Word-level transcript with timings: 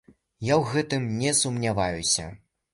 Я 0.47 0.55
ў 0.61 0.77
гэтым 0.77 1.05
не 1.21 1.35
сумняваюся. 1.43 2.29